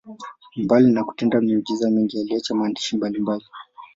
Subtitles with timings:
[0.55, 3.45] Mbali na kutenda miujiza mingi, aliacha maandishi mbalimbali.